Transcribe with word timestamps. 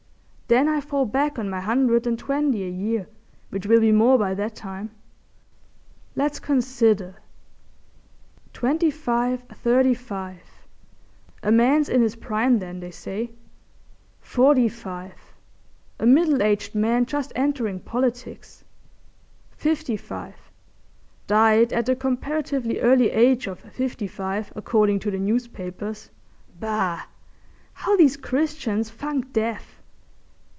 Then 0.53 0.67
I 0.67 0.81
fall 0.81 1.05
back 1.05 1.39
on 1.39 1.49
my 1.49 1.61
hundred 1.61 2.05
and 2.05 2.19
twenty 2.19 2.65
a 2.65 2.69
year, 2.69 3.07
which 3.51 3.67
will 3.67 3.79
be 3.79 3.93
more 3.93 4.19
by 4.19 4.33
that 4.33 4.53
time. 4.53 4.91
Let's 6.13 6.41
consider. 6.41 7.15
Twenty 8.51 8.91
five—thirty 8.91 9.93
five—a 9.93 11.51
man's 11.53 11.87
in 11.87 12.01
his 12.01 12.17
prime 12.17 12.59
then, 12.59 12.81
they 12.81 12.91
say—forty 12.91 14.67
five—a 14.67 16.05
middle 16.05 16.43
aged 16.43 16.75
man 16.75 17.05
just 17.05 17.31
entering 17.33 17.79
politics—fifty 17.79 19.95
five—"died 19.95 21.71
at 21.71 21.85
the 21.85 21.95
comparatively 21.95 22.81
early 22.81 23.09
age 23.11 23.47
of 23.47 23.59
fifty 23.61 24.05
five," 24.05 24.51
according 24.53 24.99
to 24.99 25.09
the 25.11 25.17
newspapers. 25.17 26.09
Bah! 26.59 27.03
How 27.71 27.95
these 27.95 28.17
Christians 28.17 28.89
funk 28.89 29.31
death! 29.31 29.77